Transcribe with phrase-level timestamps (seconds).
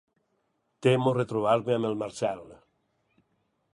[0.87, 2.43] Temo retrobar-me amb el Marcel.